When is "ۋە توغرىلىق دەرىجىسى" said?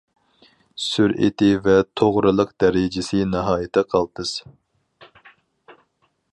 1.67-3.21